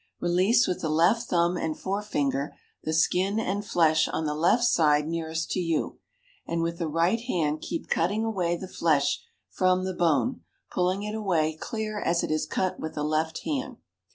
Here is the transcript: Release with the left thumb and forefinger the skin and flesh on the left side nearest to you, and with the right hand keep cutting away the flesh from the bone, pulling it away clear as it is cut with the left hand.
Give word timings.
Release 0.19 0.65
with 0.65 0.81
the 0.81 0.89
left 0.89 1.29
thumb 1.29 1.57
and 1.57 1.77
forefinger 1.77 2.55
the 2.83 2.91
skin 2.91 3.39
and 3.39 3.63
flesh 3.63 4.07
on 4.07 4.25
the 4.25 4.33
left 4.33 4.63
side 4.63 5.07
nearest 5.07 5.51
to 5.51 5.59
you, 5.59 5.99
and 6.47 6.63
with 6.63 6.79
the 6.79 6.87
right 6.87 7.19
hand 7.19 7.61
keep 7.61 7.87
cutting 7.87 8.25
away 8.25 8.57
the 8.57 8.67
flesh 8.67 9.19
from 9.51 9.85
the 9.85 9.93
bone, 9.93 10.41
pulling 10.71 11.03
it 11.03 11.13
away 11.13 11.55
clear 11.55 11.99
as 12.01 12.23
it 12.23 12.31
is 12.31 12.47
cut 12.47 12.79
with 12.79 12.95
the 12.95 13.03
left 13.03 13.41
hand. 13.43 13.77